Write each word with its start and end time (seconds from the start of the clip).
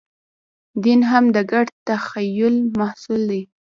دین 0.83 1.01
هم 1.11 1.25
د 1.35 1.37
ګډ 1.51 1.67
تخیل 1.87 2.55
محصول 2.79 3.21
دی. 3.31 3.41